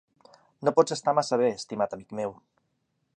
No 0.67 0.73
pots 0.77 0.95
estar 0.95 1.13
massa 1.19 1.39
bé, 1.43 1.51
estimat 1.59 1.95
amic 1.99 2.19
meu. 2.21 2.37